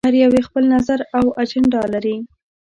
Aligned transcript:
هر 0.07 0.13
يو 0.23 0.31
یې 0.37 0.41
خپل 0.47 0.63
نظر 0.75 0.99
او 1.17 1.25
اجنډا 1.41 1.83
لري. 1.93 2.15